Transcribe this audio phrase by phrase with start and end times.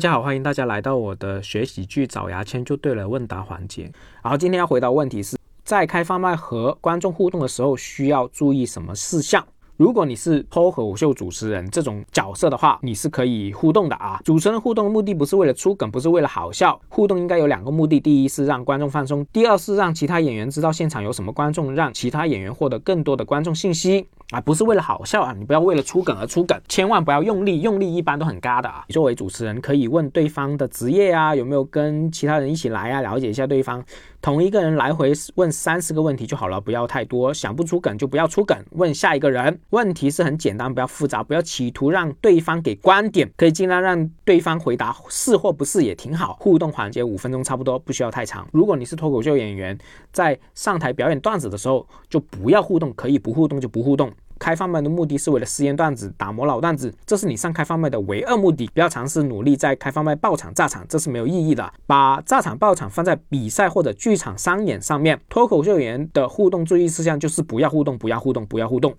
[0.00, 3.82] 大家好，欢迎大家来到我的学喜剧找牙签就对了问答环节。
[4.22, 9.46] 然后今天要回答问题是在开放麦和观众互动的时候需要注意什么事项？
[9.76, 14.18] 如果你是脱口秀主持人这种角色的话，你是可以互动的啊。
[14.24, 24.06] 主持人互动的目的不是为了出梗，不是为了好笑，互动应该有两个目的：第一是让观众放松，第二是让其他演员知道现场有什么观众，让其他演员获得更多的观众信息。
[24.30, 25.34] 啊，不是为了好笑啊！
[25.36, 28.84] 你不要为了出梗而出梗，千万不要用力，用力一般都很尬的啊！
[28.86, 33.84] 你作为主持人，可以问对方的职业啊，有没有跟其他人一起来啊，了解一下对方。
[34.22, 37.34] 同一个人来回问三十个问题就好了，不要太多。
[37.34, 39.58] 想不出梗就不要出梗，问下一个人。
[39.70, 46.36] 问题是很简单，不要复杂，不要企图让对方给观点，可以尽量让对方回答是或不是也挺好。
[46.38, 48.46] 互动环节五分钟差不多，不需要太长。
[48.52, 49.76] 如果你是脱口秀演员，
[50.12, 54.12] 在上台表演段子的时候，就不要互动，可以不互动就不互动。
[54.40, 58.66] 开放麦的目的是为了试验段子、打磨老段子，这是你上开放麦的唯二目的。
[58.72, 61.70] 不要尝试努力在开放麦爆场炸场，这是没有意义的。
[61.86, 65.20] 把炸场爆场放在比赛或者剧场商演上面。
[65.28, 68.80] 脱口秀演员的互动注意事项就是不要互动，不要互动，不要互动。